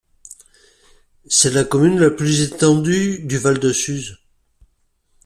[1.27, 4.17] C'est la commune la plus étendue du val de Suse.